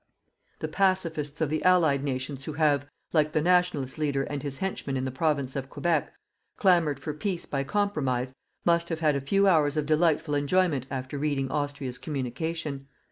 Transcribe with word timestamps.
The 0.61 0.67
pacifists 0.67 1.41
of 1.41 1.51
the 1.51 1.63
Allied 1.63 2.03
nations 2.03 2.45
who 2.45 2.53
have, 2.53 2.87
like 3.13 3.33
the 3.33 3.39
Nationalist 3.39 3.99
leader 3.99 4.23
and 4.23 4.41
his 4.41 4.57
henchmen 4.57 4.97
in 4.97 5.05
the 5.05 5.11
Province 5.11 5.55
of 5.55 5.69
Quebec, 5.69 6.11
clamoured 6.57 6.99
for 6.99 7.13
peace 7.13 7.45
by 7.45 7.63
compromise, 7.63 8.33
must 8.65 8.89
have 8.89 9.01
had 9.01 9.15
a 9.15 9.21
few 9.21 9.47
hours 9.47 9.77
of 9.77 9.85
delightful 9.85 10.33
enjoyment 10.33 10.87
after 10.89 11.19
reading 11.19 11.51
Austria's 11.51 11.99
communication. 11.99 12.87